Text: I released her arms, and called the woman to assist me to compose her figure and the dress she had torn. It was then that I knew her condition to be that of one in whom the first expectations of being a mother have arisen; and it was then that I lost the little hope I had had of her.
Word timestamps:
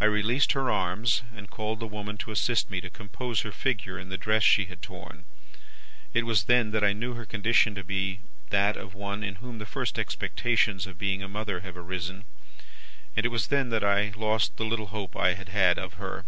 I 0.00 0.06
released 0.06 0.52
her 0.52 0.70
arms, 0.70 1.20
and 1.36 1.50
called 1.50 1.78
the 1.78 1.86
woman 1.86 2.16
to 2.16 2.30
assist 2.30 2.70
me 2.70 2.80
to 2.80 2.88
compose 2.88 3.42
her 3.42 3.52
figure 3.52 3.98
and 3.98 4.10
the 4.10 4.16
dress 4.16 4.42
she 4.42 4.64
had 4.64 4.80
torn. 4.80 5.26
It 6.14 6.24
was 6.24 6.44
then 6.44 6.70
that 6.70 6.82
I 6.82 6.94
knew 6.94 7.12
her 7.12 7.26
condition 7.26 7.74
to 7.74 7.84
be 7.84 8.20
that 8.48 8.78
of 8.78 8.94
one 8.94 9.22
in 9.22 9.34
whom 9.44 9.58
the 9.58 9.66
first 9.66 9.98
expectations 9.98 10.86
of 10.86 10.96
being 10.96 11.22
a 11.22 11.28
mother 11.28 11.60
have 11.60 11.76
arisen; 11.76 12.24
and 13.14 13.26
it 13.26 13.28
was 13.28 13.48
then 13.48 13.68
that 13.68 13.84
I 13.84 14.14
lost 14.16 14.56
the 14.56 14.64
little 14.64 14.86
hope 14.86 15.14
I 15.14 15.34
had 15.34 15.50
had 15.50 15.78
of 15.78 16.00
her. 16.00 16.24